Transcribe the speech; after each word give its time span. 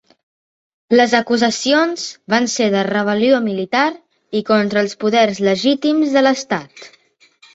Les 0.99 1.11
acusacions 1.17 2.05
van 2.35 2.47
ser 2.53 2.69
de 2.77 2.81
rebel·lió 2.87 3.41
militar 3.49 3.85
i 4.41 4.43
contra 4.49 4.83
els 4.85 4.97
poders 5.05 5.43
legítims 5.51 6.17
de 6.19 6.25
l'Estat. 6.27 6.87